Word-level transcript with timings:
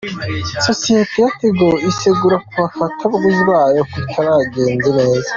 Sosiyete 0.67 1.17
ya 1.23 1.31
Tigo 1.39 1.69
irisegura 1.83 2.37
ku 2.45 2.53
bafatabuguzi 2.61 3.41
bayo 3.51 3.81
ku 3.89 3.95
bitaragenze 4.03 4.89
neza 4.99 5.29